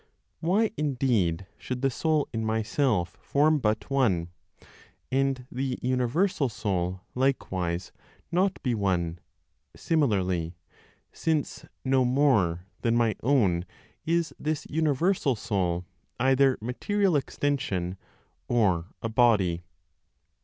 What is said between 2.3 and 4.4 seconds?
in myself form but one,